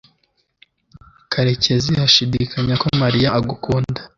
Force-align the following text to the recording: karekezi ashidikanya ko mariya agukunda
karekezi 1.31 1.91
ashidikanya 2.05 2.75
ko 2.81 2.87
mariya 3.01 3.29
agukunda 3.37 3.99